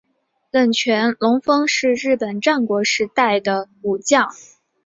[0.49, 4.31] 冷泉隆丰是日本战国时代的武将。